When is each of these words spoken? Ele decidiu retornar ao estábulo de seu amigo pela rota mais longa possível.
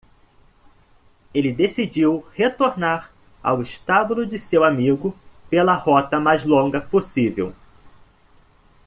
Ele 1.31 1.53
decidiu 1.53 2.25
retornar 2.33 3.13
ao 3.43 3.61
estábulo 3.61 4.25
de 4.25 4.39
seu 4.39 4.63
amigo 4.63 5.15
pela 5.47 5.75
rota 5.75 6.19
mais 6.19 6.43
longa 6.43 6.81
possível. 6.81 7.53